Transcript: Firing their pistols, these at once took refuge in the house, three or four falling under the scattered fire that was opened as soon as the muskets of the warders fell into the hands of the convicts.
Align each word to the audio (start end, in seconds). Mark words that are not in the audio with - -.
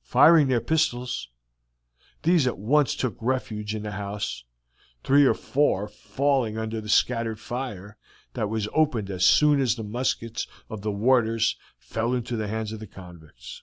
Firing 0.00 0.48
their 0.48 0.62
pistols, 0.62 1.28
these 2.22 2.46
at 2.46 2.56
once 2.56 2.94
took 2.96 3.18
refuge 3.20 3.74
in 3.74 3.82
the 3.82 3.90
house, 3.90 4.44
three 5.02 5.26
or 5.26 5.34
four 5.34 5.88
falling 5.88 6.56
under 6.56 6.80
the 6.80 6.88
scattered 6.88 7.38
fire 7.38 7.98
that 8.32 8.48
was 8.48 8.66
opened 8.72 9.10
as 9.10 9.26
soon 9.26 9.60
as 9.60 9.74
the 9.76 9.84
muskets 9.84 10.46
of 10.70 10.80
the 10.80 10.90
warders 10.90 11.56
fell 11.76 12.14
into 12.14 12.34
the 12.34 12.48
hands 12.48 12.72
of 12.72 12.80
the 12.80 12.86
convicts. 12.86 13.62